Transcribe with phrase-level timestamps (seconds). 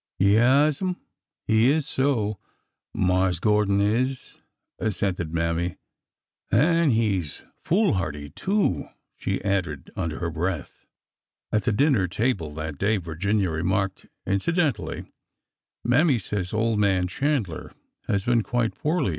[0.19, 0.95] Yaas'm,
[1.45, 2.39] he is so,—
[2.91, 4.37] Marse Gordon is."
[4.79, 5.77] assented DAVID—
[6.49, 10.87] 239 Mammy,—'' an' he 's foolhardy, too!" she added under her breath.
[11.51, 15.07] At the dinner table that day Virginia remarked inci dentally:
[15.85, 17.71] Mammy says old man Chandler
[18.07, 19.09] has been quite poorly.